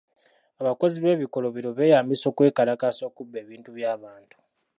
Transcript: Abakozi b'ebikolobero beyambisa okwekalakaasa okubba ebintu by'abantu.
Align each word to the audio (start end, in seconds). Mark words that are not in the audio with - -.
Abakozi 0.61 0.95
b'ebikolobero 1.03 1.69
beyambisa 1.79 2.25
okwekalakaasa 2.31 3.01
okubba 3.09 3.35
ebintu 3.43 3.69
by'abantu. 3.77 4.37